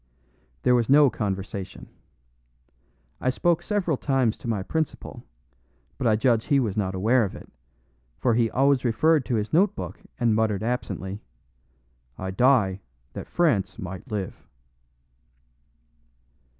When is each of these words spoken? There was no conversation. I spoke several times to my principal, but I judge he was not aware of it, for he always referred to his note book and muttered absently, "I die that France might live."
There 0.63 0.73
was 0.73 0.89
no 0.89 1.11
conversation. 1.11 1.87
I 3.19 3.29
spoke 3.29 3.61
several 3.61 3.97
times 3.97 4.35
to 4.39 4.47
my 4.47 4.63
principal, 4.63 5.21
but 5.99 6.07
I 6.07 6.15
judge 6.15 6.45
he 6.45 6.59
was 6.59 6.75
not 6.75 6.95
aware 6.95 7.23
of 7.23 7.35
it, 7.35 7.47
for 8.17 8.33
he 8.33 8.49
always 8.49 8.83
referred 8.83 9.25
to 9.25 9.35
his 9.35 9.53
note 9.53 9.75
book 9.75 9.99
and 10.19 10.33
muttered 10.33 10.63
absently, 10.63 11.21
"I 12.17 12.31
die 12.31 12.81
that 13.13 13.27
France 13.27 13.77
might 13.77 14.09
live." 14.11 14.43